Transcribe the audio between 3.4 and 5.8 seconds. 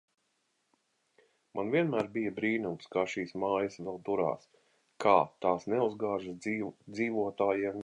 mājas vēl turās, kā tās